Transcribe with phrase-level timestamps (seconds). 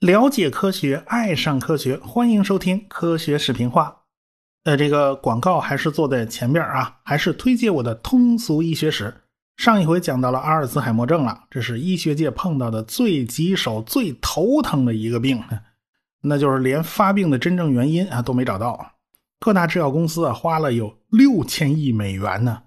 [0.00, 4.02] 了解科学，爱上科学，欢迎收听科学视频化。
[4.64, 9.14] 呃，这个广告还是坐在前边啊，还是推荐我的通俗医学史。
[9.56, 15.42] 上一回讲到了阿尔兹海默症了，这是医学界碰到的最棘手、最头疼的一个病，
[16.20, 18.92] 那就是连发病的真正原因啊都没找到。
[19.40, 22.62] 各大制药公司啊花了有六千亿美元呢，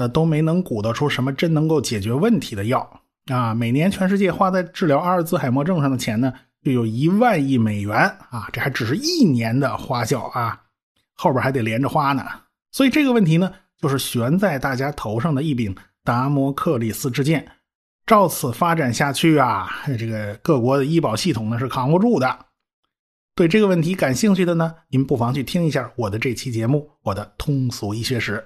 [0.00, 3.52] 呃都没能鼓捣出什么真能够解决问题的药啊。
[3.52, 6.32] 每年全世界花在治疗阿尔兹海默症上的钱呢？
[6.64, 7.94] 就有一万亿美元
[8.30, 10.58] 啊，这还只是一年的花销啊，
[11.14, 12.24] 后边还得连着花呢。
[12.72, 17.46] 所以这个问题呢，就是悬在大家头上的一柄达摩克里斯之剑。
[18.06, 22.46] 照此发展下去啊，这个各国的医保系统呢是扛不住的。
[23.34, 28.44] 对这个问题感兴趣的呢，您不妨去听一下我的这期节目，我的通俗医学史。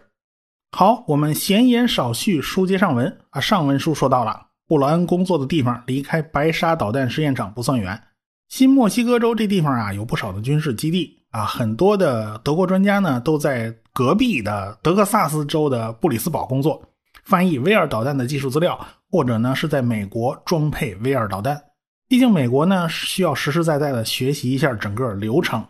[0.77, 3.41] 好，我们闲言少叙，书接上文啊。
[3.41, 4.49] 上文书说到了。
[4.67, 8.03] 布劳恩工作的地方离开白沙导弹试验场不算远，
[8.49, 16.83] 新墨西哥州这地方啊有不少的军事基地啊，很多的德国专家呢都在隔壁的德克萨斯州的布里斯堡工作，
[17.23, 21.63] 翻译 V 二导弹的技术资料，或者呢是在美国装配 V 二导弹。
[22.09, 25.65] 毕竟美国呢需要实实在在的学习一下整个流程。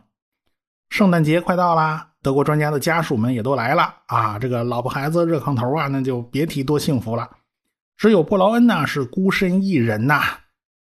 [0.88, 7.28] 圣诞节快到啦，德国专家的家属们也都来了啊，这个老婆孩子热炕头啊，那就别提多幸福了。
[7.98, 10.22] 只有布劳恩呢是孤身一人呐，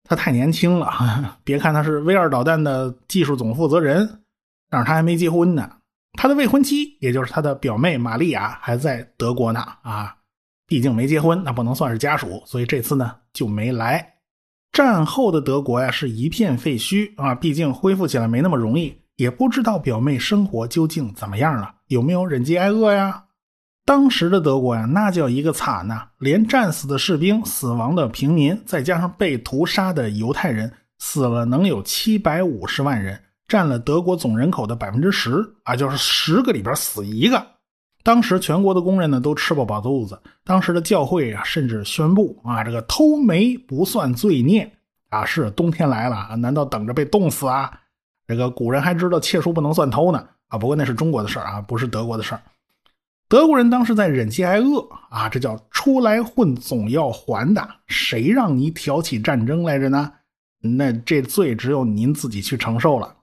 [0.06, 0.90] 他太年轻了。
[1.44, 4.22] 别看他是 V 二导弹的技术总负责人，
[4.70, 5.70] 但是他还没结婚呢。
[6.14, 9.60] 他的未婚妻，也就是他的表妹玛利亚，还在德国呢。
[9.82, 10.16] 啊，
[10.66, 14.14] 毕竟没结婚，那不能算是家属，所以这次呢就没来。
[14.72, 18.98] 战后的德国呀是一片废墟啊，毕竟恢复起来没那么容易。
[19.18, 23.26] 也不知道表妹生活究竟怎么样了，有没有忍饥挨饿呀？
[23.84, 26.08] 当时的德国呀，那叫一个惨呐！
[26.20, 37.42] 连战死的士兵、死亡的平民，再加上被屠杀的犹太人，死了能有七百五十万人，占了德国总人口的百分之十啊，就是十个里边死一个。
[38.04, 40.22] 当时全国的工人呢，都吃不饱肚子。
[40.44, 44.70] 当时的教会啊，甚至宣布啊，这个偷煤不算罪孽
[45.10, 45.26] 啊。
[45.26, 47.72] 是冬天来了，难道等着被冻死啊？
[48.28, 50.58] 这个古人还知道窃书不能算偷呢啊。
[50.58, 52.42] 不过那是中国的事儿啊，不是德国的事儿。
[53.30, 57.68] 德国人当时在忍饥挨饿啊，这叫出来混总要还的。
[57.88, 60.12] 谁让你挑起战争来着呢？
[60.62, 63.16] 那这罪只有您自己去承受了。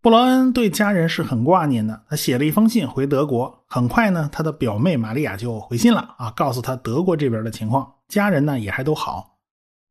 [0.00, 3.64] 布劳恩对家人是很挂念的，他写了一封信回德国。
[3.68, 9.31] 很快呢，他的表妹玛利亚就回信了啊，告诉他德国这边的情况，家人呢也还都好。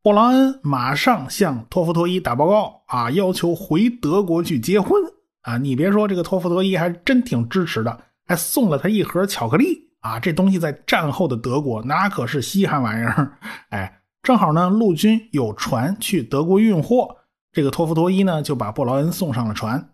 [0.04, 5.02] 布劳恩马上向托夫托伊打报告啊，要求回德国去结婚
[5.42, 5.58] 啊。
[5.58, 8.06] 你别说，这个托夫托伊还真挺支持的。
[8.26, 10.18] 还送了他一盒巧克力啊！
[10.18, 13.38] 这东西在战后的德国那可是稀罕玩意儿。
[13.72, 17.18] 哎，正好呢，陆军有船去德国运货，
[17.52, 19.90] 这个托夫托伊呢就把布劳恩送上了船。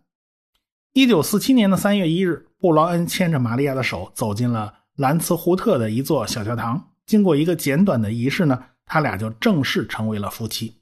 [0.94, 6.92] 一九四七年的三月一日，布劳恩牵着玛利亚的手走进了兰茨胡特的一座小教堂。
[7.08, 10.74] 经过一个简短的仪式呢，他俩就正式成为了夫妻。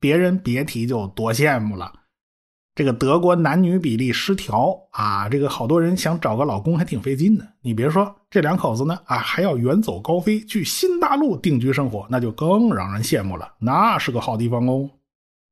[0.00, 1.92] 别人别提就多羡慕了。
[2.74, 7.46] 这个德国男女比例失调啊，这个好多人想找个老公还挺费劲的。
[7.60, 13.52] 你别说，这两口子呢啊，还要远走高飞去新大陆定居生活，那就更让人羡慕了。
[13.58, 14.88] 那是个好地方哦。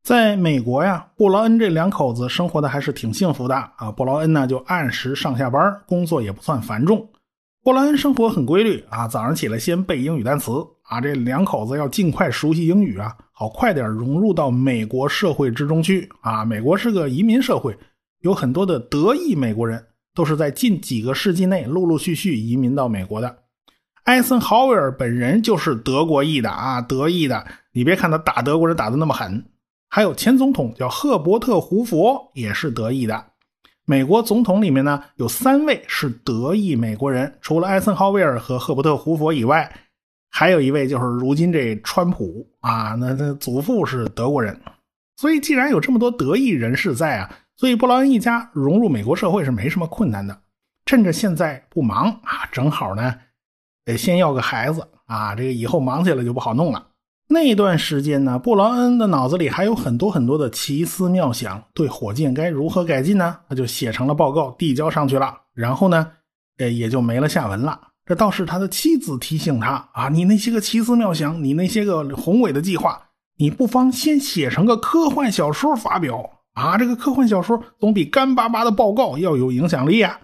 [0.02, 3.92] 在美国呀，布劳恩这两口子生活的还是挺幸福的啊。
[3.92, 7.06] 布劳恩呢就按时上下班，工作也不算繁重。
[7.62, 10.52] 布劳恩生活很规律啊，早上起来先背英语单词
[10.84, 11.00] 啊。
[11.00, 13.14] 这两口子要尽快熟悉英语啊。
[13.32, 16.44] 好，快点融入到美国社会之中去啊！
[16.44, 17.76] 美国是个移民社会，
[18.20, 23.36] 有很多的德裔美国人都是在近几个世纪内陆陆续续移民到美国的。
[24.04, 27.46] 艾森豪威尔本人就是德国裔的啊，德裔的。
[27.72, 29.44] 你别看他打德国人打的那么狠，
[29.88, 33.26] 还有前总统叫赫伯特·胡佛也是德裔的。
[33.88, 39.72] 美国总统里面呢，有三位是德裔美国人，除了艾森豪威尔和赫伯特·胡佛以外。
[40.30, 44.60] 还有一位就是如今这川普啊，那他祖父是德国人，
[45.16, 50.38] 所以既然有这么多德裔人士在啊，所以布劳恩一家融入美国社会是没什么困难的。
[50.84, 53.14] 趁着现在不忙啊，正好呢，
[53.86, 56.88] 得先要个孩子啊，这个以后忙起来就不好弄了。
[57.30, 63.36] 那段时间呢，布劳恩的脑子里还有很多很多的奇思妙想，对火箭该如何改进呢？
[63.48, 65.34] 他就写成了报告，递交上去了。
[65.52, 66.10] 然后呢，
[66.56, 67.78] 呃，也就没了下文了。
[68.06, 72.98] 这倒是他的妻子提醒他啊，你那些个奇思妙想，你那些个宏伟的计划，
[73.36, 76.78] 你不妨先写成个科幻小说发表啊！
[76.78, 80.18] 这个科幻小说总比干巴巴的报告要有影响力啊。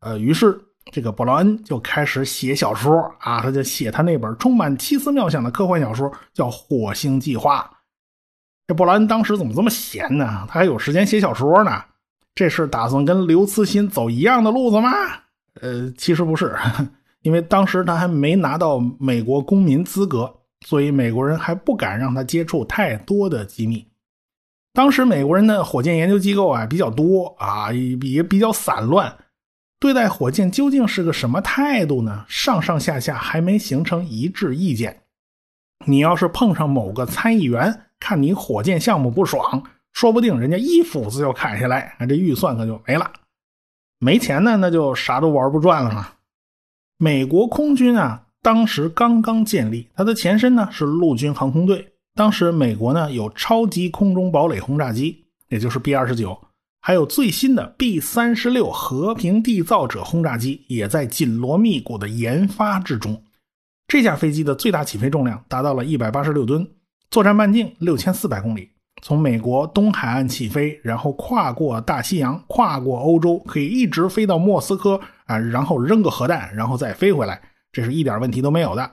[0.00, 7.70] 呃，于是这个布劳恩就开始写小说啊，他就写他那本充满奇思妙想的科幻小说，叫《火星计划》。
[8.66, 10.46] 这布劳恩当时怎么这么闲呢？
[10.48, 11.82] 他还有时间写小说呢？
[12.34, 14.90] 这是打算跟刘慈欣走一样的路子吗？
[15.60, 16.56] 呃，其实不是，
[17.22, 20.32] 因为当时他还没拿到美国公民资格，
[20.64, 23.84] 所以美国人还不敢让他接触太多的机密。
[24.72, 29.12] 当时美国人的火箭研究机构啊比较多啊，也比较散乱。
[29.80, 32.24] 对待火箭究竟是个什么态度呢？
[32.28, 35.02] 上上下下还没形成一致意见。
[35.86, 43.10] 你要是碰上某个参议员，看你火箭项目不爽，说不定人家一斧子就砍下来，这预算可就没了。
[44.00, 46.08] 没钱呢，那就啥都玩不转了嘛。
[46.98, 51.92] 美国空军啊，当时刚刚建立，它的前身呢是陆军航空队。
[52.14, 56.36] 当时美国呢有超级空中堡垒轰炸机，也就是 B 二十九。
[56.80, 63.22] 还有最新的 B 三十六和平缔造者轰炸机也在紧锣密鼓的研发之中。
[63.86, 66.68] 这架飞机的最大起飞重量达到了一百八十六吨，
[67.10, 68.70] 作战半径六千四百公里，
[69.02, 77.40] 从美国东海岸起飞，然后跨过大西洋，跨过欧洲，可以一直飞到莫斯科啊，然后扔个核弹，然后再飞回来，
[77.72, 78.90] 这是一点问题都没有的。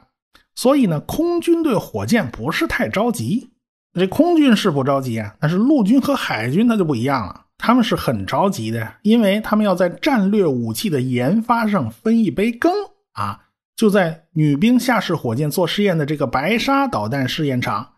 [0.56, 3.52] 所以呢，空军对火箭不是太着急。
[3.94, 7.45] 这空军是不着急啊，但是陆军和海军它就不一样了。
[7.58, 12.72] 他们是很着急的，因为他们要在战略武器的研发上分一杯羹
[13.14, 13.42] 啊！
[13.76, 17.94] 就在女兵下士火箭做试验的这个白沙导弹试验场，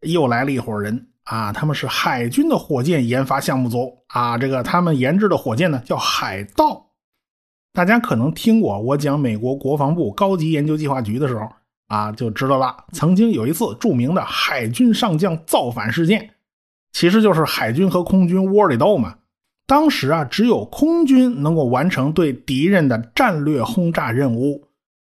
[0.00, 1.52] 又来了一伙人啊！
[1.52, 4.38] 他们是海军的火箭研发项目组啊！
[4.38, 6.86] 这个他们研制的火箭呢叫海盗，
[7.72, 11.48] 大家可能听过我讲美国国防部高级研究计划局的时候
[11.88, 12.84] 啊，就知道了。
[12.92, 16.31] 曾经有一次著名的海军上将造反事件。
[16.92, 19.16] 其实就是海军和空军窝里斗嘛。
[19.66, 24.68] 当时啊，只有空军能够完成对敌人的战略轰炸任务。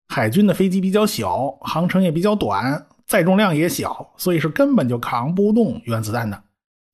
[0.09, 6.43] 海军的飞机比较小，航程也比较短，载重量也小，所以是根本就扛不动原子弹的。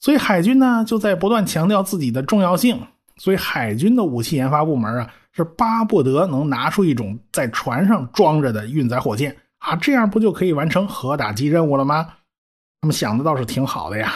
[0.01, 2.79] 所以海军呢，就在不断强调自己的重要性。
[3.17, 12.07] 所以海军的武器研发部门啊，是巴不得能拿出一种在船上装着的运载火箭啊，这样不就可以完成核打击任务了吗？
[12.83, 14.13] 他们想的倒是挺好的呀。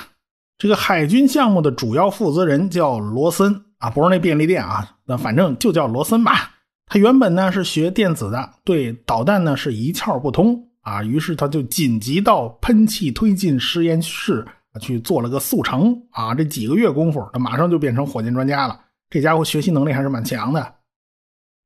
[0.60, 6.50] 这个海军项目的主要负责人叫罗森啊，不是那便利店啊，那反正就叫罗森吧。
[6.84, 14.46] 他原本呢是学电子的，对导弹呢是一窍不通啊，于是他就紧急到喷气推进实验室
[14.82, 16.34] 去做了个速成啊。
[16.34, 18.78] 这几个月功夫，他马上就变成火箭专家了。
[19.08, 20.74] 这家伙学习能力还是蛮强的。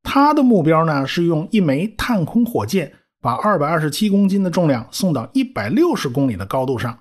[0.05, 6.97] 他的目标呢是用一枚探空火箭把二百二十七公斤的重量送到一百六十公里的高度上。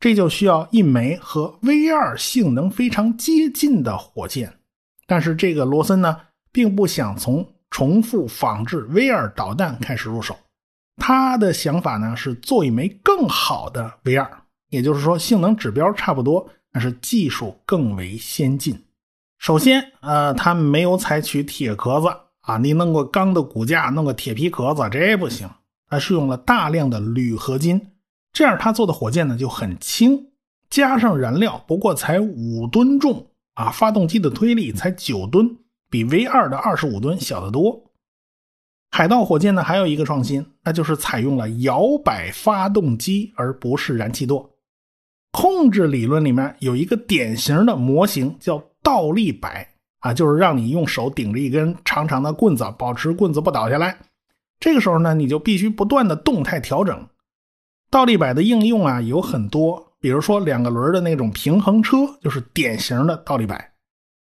[0.00, 4.52] 这就需要一枚和 V 二性能非常接近的火箭，
[5.06, 6.16] 但是这个罗森呢，
[6.52, 10.36] 并不想从重复仿制 V 二导弹开始入手，
[10.96, 14.30] 他的想法呢是做一枚更好的 V 二，
[14.68, 18.78] 也就是说性能指标差不多，但是技术更为先进。
[19.38, 22.08] 首先，呃，他没有采取铁壳子
[22.42, 25.48] 啊，你弄个钢的骨架，弄个铁皮壳子，这不行，
[25.88, 27.93] 而是用了大量的铝合金。
[28.34, 30.26] 这样，他做的火箭呢就很轻，
[30.68, 35.56] 加上燃料不过才五吨重啊，发动机的推力才九吨，
[35.88, 37.84] 比 V 二的二十五吨小得多。
[38.90, 44.50] 海盗火箭呢还有一个创新，那就是采用了摇摆发动机而不是燃气舵。
[45.30, 49.68] 控制理论里面有一个典型的模型叫倒立摆
[50.00, 53.96] 啊，就是让你用手顶着一根长长的棍子，保持棍子不倒下来。
[54.58, 57.08] 这个时候呢，你就必须不断的动态调整。
[57.94, 63.72] 倒立摆的应用啊有很多，比如说两个轮的那种平衡车，就是典型的倒立摆。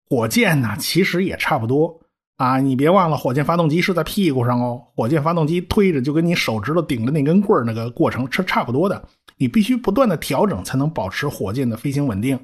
[0.10, 2.00] 火箭呢，其实也差不多
[2.38, 2.62] 啊。
[2.62, 4.82] 你别忘了，火箭发动机是在屁股上哦。
[4.96, 9.04] 火箭发动机推着，就跟你手指头顶着那根棍那个过程是差不多的。
[9.36, 12.40] 你必须不断的调整，才能保持火箭的飞行稳定，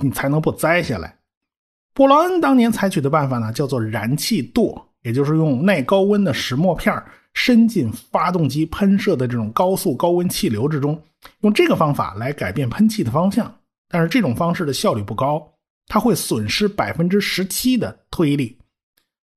[0.00, 1.16] 你才能不栽下来。
[1.94, 7.00] 布劳恩当年采取的办法呢，叫做燃气舵，也就是用耐高温的石墨片
[7.32, 11.00] 伸进发动机喷射的这种高速高温气流之中，
[11.42, 13.54] 用这个方法来改变喷气的方向。
[13.88, 15.40] 但是这种方式的效率不高，
[15.86, 18.58] 它会损失百分之十七的推力。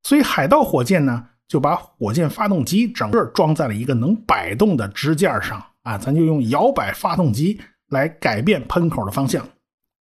[0.01, 9.47] 所以海盗火箭呢，就把火箭发动机整个装在了一个能摆动的支架上啊，咱就用摇摆发动机来改变喷口的方向。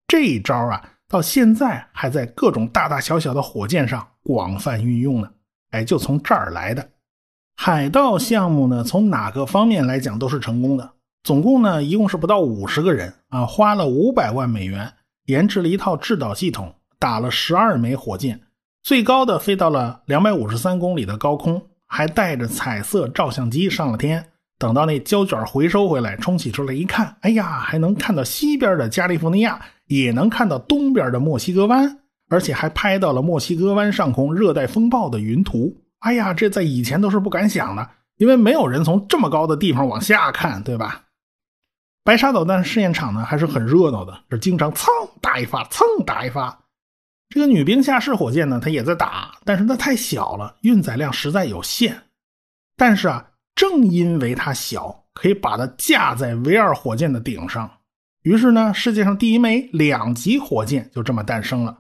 [0.07, 5.29] 这一招啊，到现在还在各种大大小小的火箭上广泛运用呢。
[5.71, 6.89] 哎，就从这儿来的。
[7.55, 10.91] 海盗项目呢，从哪个方面来讲都是成功的。
[11.23, 14.93] 总共呢，一共是不到五十个人啊，花了五百万美元
[15.25, 18.39] 研制了一套制导系统，打了十二枚火箭，
[18.83, 24.23] 最高的飞到了两百五十三公里的高空，还带着彩色照相机上了天。
[24.59, 35.75] 等到那胶卷回收回来，冲洗出来一看，哎呀，还能看到西边的加利福尼亚，也能看到东边的墨西哥湾，而且还拍到了墨西哥湾上空热带风暴的云图。
[35.99, 41.03] 哎呀，这在以前都是不敢想的，因为没有人从这么高的地方往下看，对吧？
[42.03, 44.87] 白沙导弹试验场呢还是很热闹的，这经常蹭
[45.21, 46.65] 打一发，蹭打一发。
[47.29, 52.03] 这个女兵下士火箭呢，它也在打，但是它太小了，运载量实在有限。
[52.75, 53.31] 但是啊。
[53.57, 57.67] 正因为它小，可以把它架在 V 二火箭的顶上，
[58.21, 61.75] 于是呢，世界上第一枚两级火箭就这么诞生了。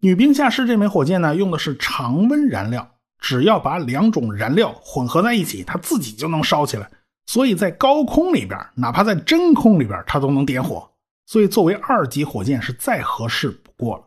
[0.00, 2.88] 女兵下士这枚火箭呢，用的是常温燃料，
[3.18, 6.90] 只要把两种燃料混合在一起，它自己就能烧起来。
[7.26, 10.88] 所以在高空里边，哪怕在真空里边，它都能点火。
[11.26, 14.04] 所以作为二级火箭是再合适不过了。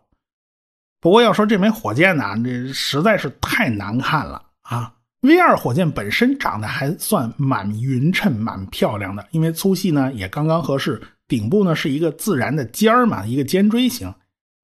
[1.01, 14.13] 不过要说这枚火箭呢，这实在是太难看了啊！V 二火箭本身长得还算蛮匀称、蛮漂亮的，因为粗细呢也刚刚合适，顶部呢是一个自然的尖儿嘛，一个尖锥形。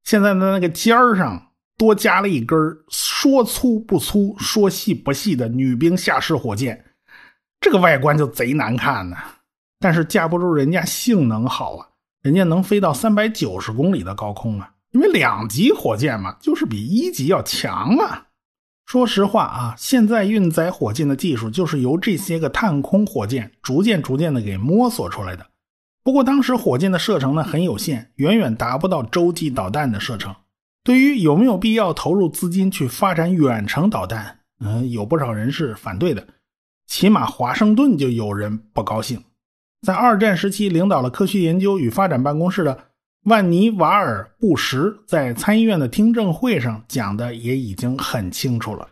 [0.05, 2.57] 现在的那个尖儿上多加了一根
[2.89, 6.85] 说粗不粗、说细不细的女兵下士火箭，
[7.59, 9.17] 这个外观就贼难看呢。
[9.79, 11.87] 但是架不住人家性能好啊，
[12.21, 18.27] 人家能飞到三百九十公里的高空啊，因为两级火箭嘛，就是比一级要强啊。
[18.85, 25.45] 说实话啊，现在运载火箭的技术就是由这些个探空火箭逐渐逐渐的给摸索出来的。
[26.05, 30.35] 不过当时火箭的射程呢很有限，远远达不到洲际导弹的射程。
[30.83, 36.27] 对于有没有必要投入资金去发展远程导弹，嗯，有不少人是反对的。
[36.85, 39.23] 起码华盛顿就有人不高兴。
[39.81, 42.77] 在二战时期领导了科学研究与发展办公室的。
[43.23, 48.87] 万尼瓦尔·布什在参议院的听证会上讲的也已经很清楚了。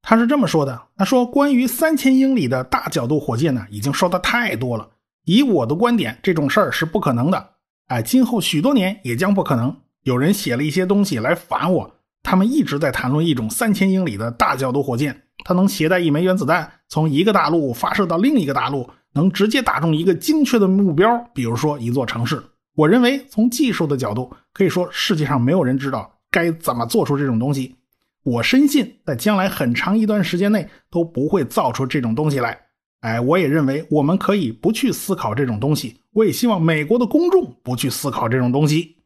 [0.00, 4.88] 他是这么说的：“他说，关于三千英里的大角度火箭呢，已经说的太多了。
[5.24, 7.50] 以我的观点，这种事儿是不可能的。
[7.86, 9.76] 哎，今后许多年也将不可能。
[10.02, 22.42] 有人写了一些东西来反我，他们一直在谈论一种三千英里的大角度火箭，它能携带一枚原子弹，从一个大陆发射到另一个大陆，能直接打中一个精确的目标，比如说一座城市。”
[22.76, 27.76] 我认为，从技术的角度，可以说世界上没有人知道该怎么做出这种东西。
[28.24, 32.58] 我深信，在将来很长一段时间内都不会造出这种东西来。
[33.04, 35.94] 哎，我也认为我们可以不去思考这种东西。
[36.14, 38.96] 我也希望美国的公众不去思考这种东西。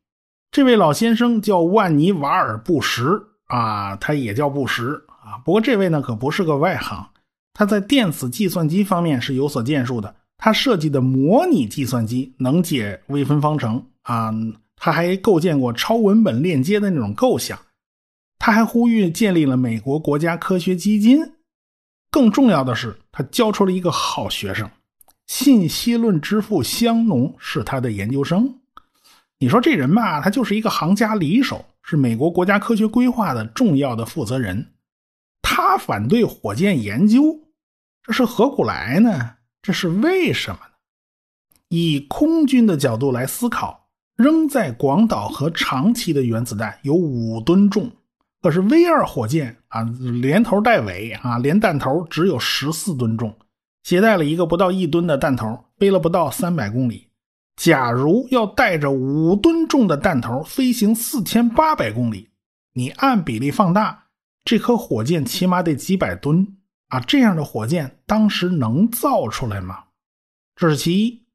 [0.53, 3.03] 这位老先生叫万尼瓦尔·布什
[3.47, 5.43] 啊，他也叫布什啊。
[5.45, 7.11] 不过这位呢，可不是个外行，
[7.53, 10.15] 他在电子计算机方面是有所建树的。
[10.37, 14.33] 他设计的模拟计算机能解微分方程啊，
[14.77, 17.59] 他还构建过超文本链接的那种构想，
[18.39, 21.33] 他还呼吁建立了美国国家科学基金。
[22.11, 24.71] 更重要的是，他教出了一个好学生，
[25.27, 28.61] 信息论之父香农是他的研究生。
[29.41, 34.75] 你说这人吧，他就是一个行家里手，是美国国家科学规划的重要的负责人。
[35.43, 37.41] 他反对火箭研究，
[38.05, 39.33] 这是何苦来呢？
[39.63, 40.75] 这是为什么呢？
[41.71, 47.91] 以空军的角度来思考，扔在广岛和长崎的原子弹有五吨重，
[48.41, 49.83] 可是 V 二火箭啊，
[50.21, 53.37] 连头带尾啊，连弹头只有十四吨重，
[53.83, 57.09] 携带了一个不到一吨的弹头，飞了不到三百公里。
[57.57, 62.31] 假如要带着五吨重的弹头飞行四千八百公里，
[62.75, 64.05] 你按比例放大，
[64.45, 66.57] 这颗火箭起码得几百吨。
[66.89, 69.85] 啊，这样的火箭当时能造出来吗？
[70.57, 71.27] 这是其一。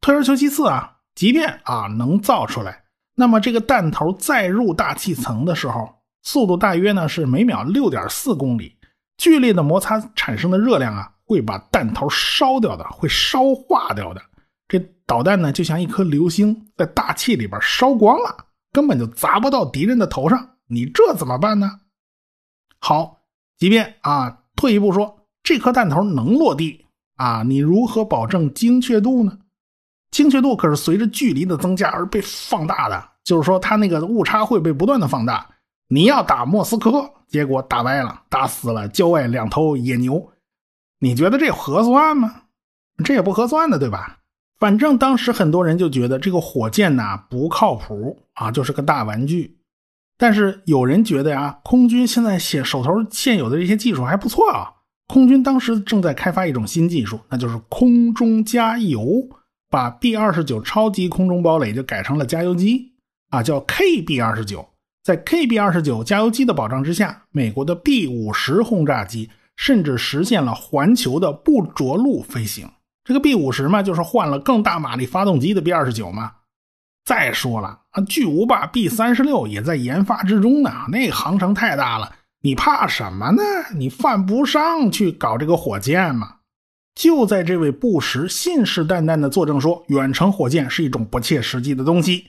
[0.00, 2.84] 退而求其次啊，即便啊能造出来，
[3.16, 5.97] 那么这个弹头再入大气层的时候，
[6.30, 8.76] 速度大约呢是每秒六点四公里，
[9.16, 14.20] 剧烈的摩擦产生的热量啊会把弹头烧掉的，会烧化掉的。
[14.68, 20.50] 这导弹呢就像一颗流星，在大气里边烧光了，根本就砸不到敌人的头上。
[20.66, 21.80] 你这怎么办呢？
[22.78, 23.22] 好，
[23.56, 24.40] 即便啊。
[24.54, 27.42] 退一步说，这颗弹头能落地啊？
[27.42, 29.38] 你如何保证精确度呢？
[30.10, 35.48] 精确度可是随着距离的增加而被放大的，就是说它那个误差会被不断的放大。
[35.88, 40.30] 你要打莫斯科，结果打歪了，打死了郊外两头野牛，
[41.00, 42.42] 你觉得这合算吗？
[43.02, 44.18] 这也不合算的，对吧？
[44.58, 49.56] 反正当时很多人就觉得这个火箭呐不靠谱啊，就是个大玩具。
[50.18, 54.72] 但是有人觉得呀，空军现在现手头现有的这些技术还不错啊。
[55.06, 59.26] 空军当时正在开发一种新技术，那就是空中加油，
[59.70, 62.92] 把 B 二十九超级空中堡垒就改成了加油机
[63.30, 64.68] 啊，叫 KB 二十九。
[65.02, 72.68] 在 KB-29 加油机的保障之下，美国的 B-50 轰炸机甚至实现了环球的不着陆飞行。
[73.04, 76.32] 这个 B-50 嘛，就是换了更大马力发动机的 B-29 嘛。
[77.06, 82.12] 再说了啊，巨无霸 B-36 也在研发之中呢，那航程太大了，
[82.42, 83.42] 你怕什么呢？
[83.74, 86.34] 你犯不上去搞这个火箭嘛。
[86.94, 92.26] 就在这位布什信誓旦旦的作证说远程火箭是一种不切实际的东西，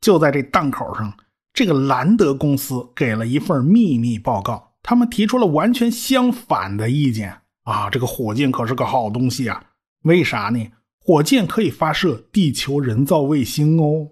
[0.00, 1.12] 就在这档口上。
[1.52, 7.90] 这个兰德公司给了一份秘密报告，他们提出了完全相反的意见啊！
[7.90, 9.62] 这个火箭可是个好东西啊，
[10.02, 10.70] 为啥呢？
[11.02, 14.06] 火箭可以发射地球人造卫星哦，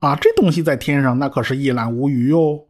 [0.00, 2.60] 啊，这东西在天上那可是一览无余哦，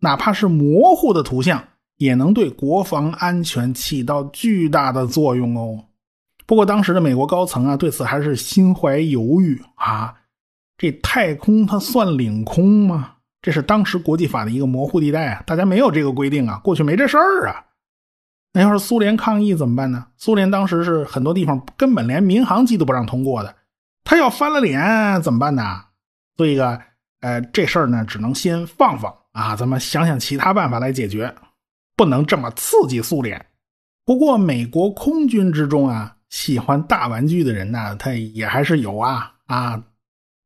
[0.00, 1.62] 哪怕是模糊的图像，
[1.96, 5.84] 也能对国防安全起到巨大的作用哦。
[6.44, 10.14] 不过当时的美国高层啊，对此还是心怀犹豫啊，
[10.76, 13.13] 这太空它算领空吗？
[13.44, 17.62] 这是当时国际法的一个模糊地带啊，大家没有这个规定啊，过去没这事儿啊。
[18.54, 20.06] 那要是苏联抗议怎么办呢？
[20.16, 23.54] 苏联当时是很多地方根本连民航机都不让通过的，
[24.02, 25.62] 他要翻了脸怎么办呢？
[26.38, 26.80] 所以个，
[27.20, 31.34] 呃，这事儿呢，只能先放放啊，咱们想想其他办法来解决，
[31.94, 33.44] 不能这么刺激苏联。
[34.06, 39.84] 不过美国空军之中啊，喜欢大玩具的人呢，他也还是有啊啊，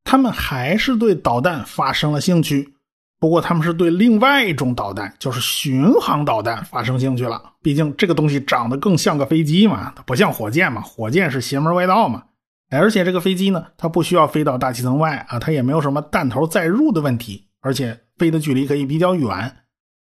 [0.03, 2.73] 他们还是对导弹发生了兴趣。
[3.19, 7.41] 不过他们是对另外一种导弹，就是巡航导弹发生兴趣了。
[7.61, 12.23] 毕竟这个东西长得更像个飞机嘛，它不像火箭嘛，火箭是邪门歪道嘛。
[12.71, 19.57] 而且这个飞机呢，它不需要飞到大气层外啊，它也没有什么弹头载入的问题，而且飞的距离可以比较远。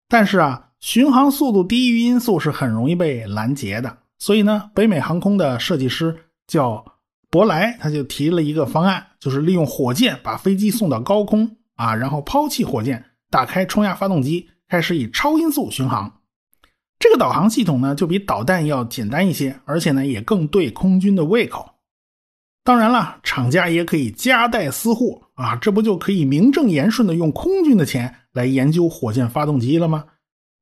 [0.08, 3.98] 但是啊，巡航速度低于音速是很容易被拦截的。
[4.20, 6.16] 所以呢，北美航空的设计师
[6.46, 6.86] 叫
[7.32, 11.58] 伯莱，他就提了一个方案，就是利用火箭把飞机送到高空。
[11.82, 16.22] 啊，然后抛弃火箭，打开冲压发动机，开始以超音速巡航。
[17.00, 21.68] 这个导航系统呢，就比导弹要简单一些，而且呢，也更对空军的胃口。
[22.64, 30.06] 当然了，厂家也可以夹带私货啊，这不就可以名正言顺的用空军的钱来研究火箭发动机了吗？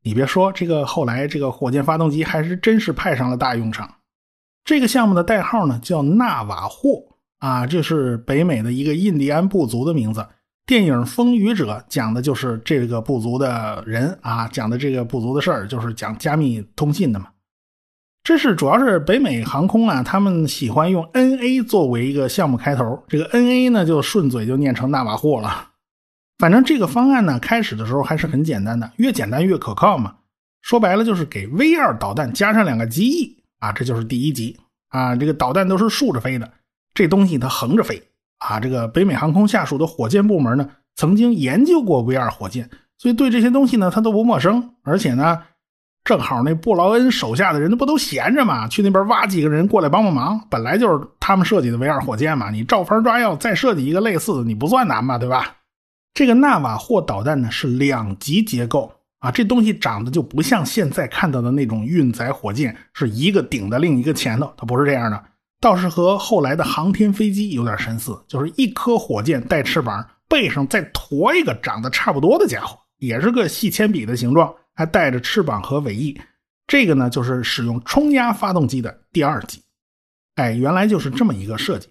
[0.01, 3.93] 你别说，这个后来这个火箭发动机还是真是派上了大用场。
[4.63, 7.03] 这个项目的代号呢叫纳瓦霍
[7.39, 10.25] 啊，这是北美的一个印第安部族的名字。
[10.69, 17.29] 电影《风雨者》讲的就是这个部族的人啊，讲的这个部族的事儿，就是讲加密通信的嘛。
[18.23, 25.69] 这是主要是北美航空啊，他们喜欢用 NA 作为一个项目开头，这个 NA 呢就顺嘴就念成纳瓦霍了。
[26.37, 30.17] 反正这个方案呢，开始的时候还是很简单的，越简单越可靠嘛。
[30.61, 34.55] 说白了就是给 V 二导弹加上两个机翼啊，这就是第一级
[34.89, 35.15] 啊。
[35.15, 36.51] 这个导弹都是竖着飞的，
[36.93, 37.99] 这东西它横着飞。
[38.39, 44.75] 啊，这个北美航空下属的火箭部门呢，曾经研究过 V 二火箭，所以对这些东西呢，他都不陌生。
[44.83, 45.41] 而且呢，
[46.03, 50.39] 正好那布劳恩手下的人，那不都闲着嘛，去那边挖几个人过来帮帮忙。
[50.49, 55.57] 本来就是他们设计的 V 二火箭嘛，你照方抓药，再设计一个类似的，你不算难吧，对吧？
[56.13, 65.23] 这个纳瓦霍导弹呢是两级结构啊，这东西长得就不像现在看到的那种运载火箭，是一个顶在另一个前头，它不是这样的。
[65.61, 76.19] 倒是和后来的航天飞机有点神似，就是一颗火箭带翅膀，背上再驮一个长得差不多的家伙，也是个细铅笔的形状，还带着翅膀和尾翼。
[76.65, 79.61] 这个呢，就是使用冲压发动机的第二级。
[80.35, 81.89] 哎，原来就是这么一个设计。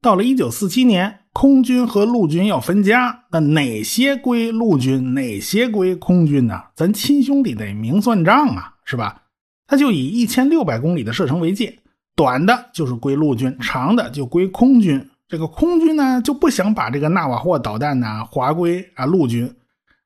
[0.00, 6.62] 到了1947年，空军和陆军要分家，那哪些归陆军，哪些归空军呢？
[6.74, 9.22] 咱亲兄弟得明算账啊，是吧？
[9.66, 11.80] 他就以1600公里的射程为界。
[12.16, 15.10] 短的就是归陆军，长的就归空军。
[15.26, 19.52] 这个空军呢就不想把这个纳瓦霍导弹呢划归啊陆军，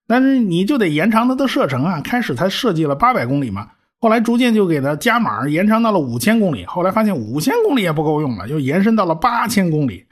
[0.07, 2.01] 但是你就得延长它的射程啊。
[2.01, 3.69] 开始才设计了八百公里嘛，
[4.01, 6.65] 后来逐渐就给它加码，延长到了五千公里。
[6.65, 10.07] 后来发现五千公里也不够用了，又延伸到了八千公里。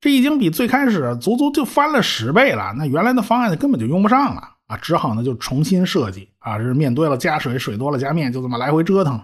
[0.00, 2.72] 这已经比最开始足足就翻了十倍了。
[2.78, 9.20] 那原来的方案根本就用不上了啊，只好呢就重新设计啊，是面多了加水，水多了加面，就这么来回折腾。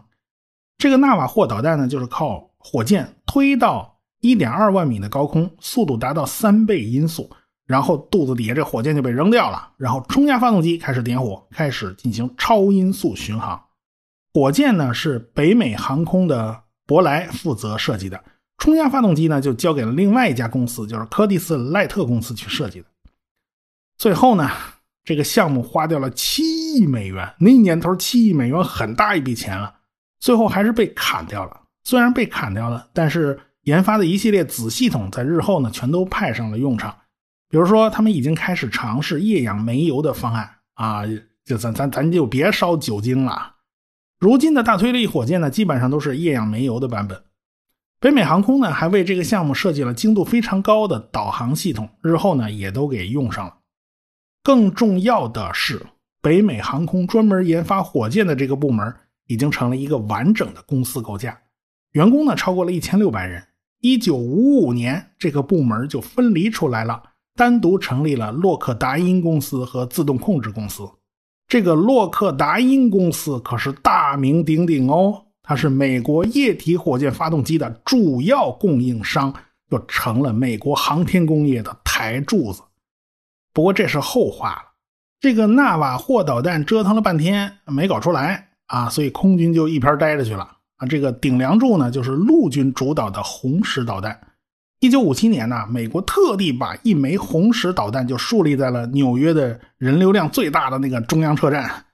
[0.78, 7.30] 这个纳瓦霍导弹呢，就是靠火箭推到一点二万米的高空，速度达到三倍音速，
[7.66, 13.62] 然后肚子底下这火箭就被扔掉了，然后冲压发动机开始点火，开始进行超音速巡航。
[14.34, 18.22] 火箭呢是北美航空的伯莱负责设计的，
[18.58, 22.86] 冲压发动机呢就交给了另外一家公司，就是柯蒂斯赖特公司去设计的。
[23.98, 24.50] 最后呢，
[25.04, 26.42] 这个项目花掉了七
[26.74, 29.74] 亿美元，那年头七亿美元很大一笔钱了。
[30.22, 31.60] 最后还是被砍掉了。
[31.82, 36.96] 虽然被砍掉了，但是研发的一系列子系统在日后呢全都派上了用场，
[37.50, 41.02] 比如说，他们已经开始尝试液氧煤油的方案啊，
[41.44, 43.56] 就咱咱咱就别烧酒精了。
[44.20, 47.20] 如今的大推力火箭呢，基本上都是液氧煤油的版本。
[47.98, 53.56] 北美航空呢，还为这个项目设计了精度非常高的导航系统，日后呢也都给用上了。
[54.44, 55.84] 更重要的是，
[56.20, 58.94] 北美航空专门研发火箭的这个部门
[59.26, 61.38] 已经成了一个完整的公司构架，
[61.92, 63.42] 员工呢超过了一千六百人。
[63.80, 67.02] 一九五五年，这个部门就分离出来了，
[67.34, 70.88] 单独成立了洛克达因公司和自动控制公司。
[71.48, 79.34] 这个洛克达因公司可是大名鼎鼎哦，它是美国液体火箭发动机的主要供应商，
[79.68, 82.62] 就成了美国航天工业的台柱子。
[83.52, 84.62] 不过这是后话了。
[85.20, 90.86] 这个纳瓦霍导弹折腾了半天没搞出来啊，所以空军就一边待着去了啊。
[90.88, 94.18] 这个顶梁柱呢，就是陆军主导的红石导弹。
[94.80, 101.84] 一九五七年呢，美国特地把一枚红石导弹就树立在了纽约的人流量最大的那个中央车站，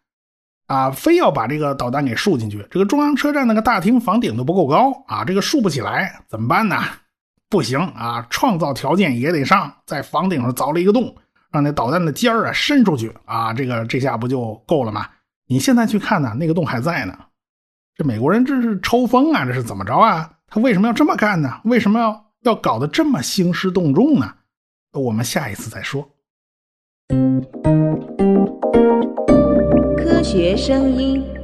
[0.69, 2.65] 啊，非要把这个导弹给竖进去。
[2.71, 6.81] 这个中央车站那个大厅房顶都不够高啊，这个竖不起来，怎么办呢？
[7.51, 11.13] 不行啊，创造条件也得上，在房顶上凿了一个洞，
[11.51, 15.09] 让那导弹的尖儿啊伸出去啊，这个这下不就够了吗？
[15.49, 17.19] 你现在去看呢，那个洞还在呢。
[17.97, 20.31] 这美国人这是抽风啊，这是怎么着啊？
[20.47, 21.61] 他为什么要这么干呢？
[21.65, 22.25] 为什么要？
[22.43, 24.33] 要搞得这么兴师动众呢？
[24.93, 26.09] 我们下一次再说。
[29.97, 31.38] 科学声音。